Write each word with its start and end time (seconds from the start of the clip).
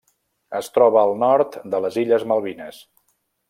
Es 0.59 0.69
troba 0.77 1.03
al 1.03 1.13
nord 1.25 1.59
de 1.75 1.85
les 1.87 2.01
illes 2.05 2.29
Malvines. 2.33 2.85